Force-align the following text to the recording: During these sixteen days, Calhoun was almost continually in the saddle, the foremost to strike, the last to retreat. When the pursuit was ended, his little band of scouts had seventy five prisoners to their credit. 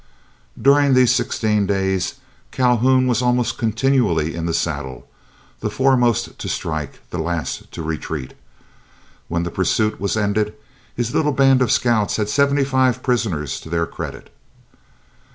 During 0.59 0.95
these 0.95 1.13
sixteen 1.13 1.67
days, 1.67 2.15
Calhoun 2.49 3.05
was 3.05 3.21
almost 3.21 3.59
continually 3.59 4.33
in 4.33 4.47
the 4.47 4.53
saddle, 4.55 5.07
the 5.59 5.69
foremost 5.69 6.39
to 6.39 6.49
strike, 6.49 7.07
the 7.11 7.19
last 7.19 7.71
to 7.73 7.83
retreat. 7.83 8.33
When 9.27 9.43
the 9.43 9.51
pursuit 9.51 9.99
was 9.99 10.17
ended, 10.17 10.55
his 10.95 11.13
little 11.13 11.33
band 11.33 11.61
of 11.61 11.71
scouts 11.71 12.15
had 12.15 12.29
seventy 12.29 12.63
five 12.63 13.03
prisoners 13.03 13.59
to 13.61 13.69
their 13.69 13.85
credit. 13.85 14.33